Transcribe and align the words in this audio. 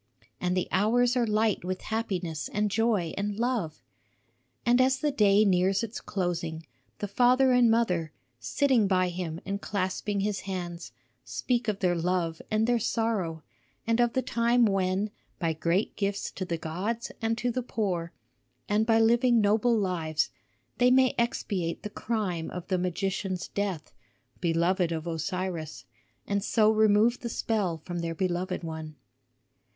And 0.39 0.57
the 0.57 0.67
hours 0.71 1.15
are 1.15 1.27
light 1.27 1.63
with 1.63 1.81
happiness 1.83 2.49
and 2.51 2.71
joy 2.71 3.13
and 3.19 3.37
love. 3.37 3.83
And 4.65 4.81
as 4.81 4.97
the 4.97 5.11
day 5.11 5.45
nears 5.45 5.83
its 5.83 6.01
closing, 6.01 6.65
the 6.97 7.07
father 7.07 7.51
and 7.51 7.69
mother, 7.69 8.11
sitting 8.39 8.87
by 8.87 9.09
him 9.09 9.39
and 9.45 9.61
clasping 9.61 10.21
his 10.21 10.39
hands, 10.39 10.91
speak 11.23 11.67
of 11.67 11.81
their 11.81 11.93
love 11.93 12.41
and 12.49 12.65
their 12.65 12.79
sorrow, 12.79 13.43
and 13.85 13.99
of 13.99 14.13
the 14.13 14.23
time 14.23 14.65
when 14.65 15.11
by 15.37 15.53
great 15.53 15.95
gifts 15.95 16.31
to 16.31 16.45
the 16.45 16.57
gods 16.57 17.11
and 17.21 17.37
to 17.37 17.51
the 17.51 17.61
poor, 17.61 18.11
and 18.67 18.87
by 18.87 18.99
living 18.99 19.39
noble 19.39 19.77
lives, 19.77 20.31
they 20.79 20.89
may 20.89 21.13
expiate 21.19 21.83
the 21.83 21.91
crime 21.91 22.49
of 22.49 22.69
the 22.69 22.79
magician's 22.79 23.49
death 23.49 23.93
(beloved 24.39 24.91
of 24.91 25.05
Osiris) 25.05 25.85
and 26.25 26.43
so 26.43 26.71
remove 26.71 27.19
the 27.19 27.29
spell 27.29 27.83
from 27.85 27.99
their 27.99 28.15
beloved 28.15 28.63
one. 28.63 28.95